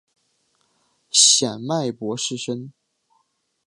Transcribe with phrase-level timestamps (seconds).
[1.11, 2.73] 显脉柏氏参